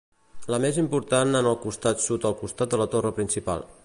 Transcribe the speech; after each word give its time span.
La 0.53 0.59
més 0.63 0.77
important 0.83 1.37
en 1.41 1.49
el 1.51 1.59
costat 1.65 2.01
sud 2.07 2.25
al 2.31 2.35
costat 2.41 2.73
de 2.73 2.81
la 2.83 2.89
torre 2.95 3.13
principal. 3.21 3.67